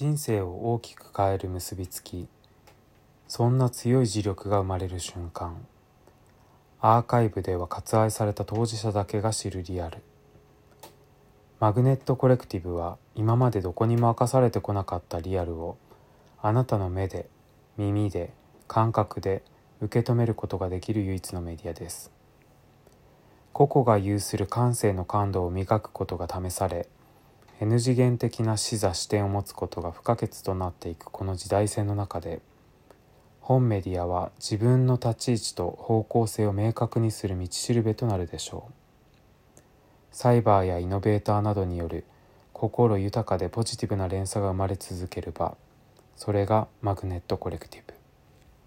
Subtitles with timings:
[0.00, 2.28] 人生を大きく変える結びつき
[3.26, 5.56] そんな強い磁力が生まれる瞬間
[6.80, 9.98] アーカイブでは割愛された当事者だけが知るリアル。
[11.58, 15.76] マグネットコレクティブは今までどこにも明かされてこなかったリアルを
[16.40, 17.28] あなたの目で
[17.76, 18.32] 耳で
[18.68, 19.42] 感覚で
[19.80, 22.12] 受け止めることができる唯一のメディアです。
[23.52, 26.86] 個々が有する感性の感度を磨くことが試され
[27.60, 32.40] N 次元的な視座視点を持つことが不可欠となっていくこの時代線の中で
[33.40, 38.72] 本メディアは自分の立ち位置と方向性を明確にする道しるべとなるでしょう。
[40.12, 42.04] サイバーやイノベーターなどによる
[42.52, 45.56] 心豊かでポジティブな連鎖が生まれ続ける場
[46.16, 47.97] それがマグネットコレクティブ。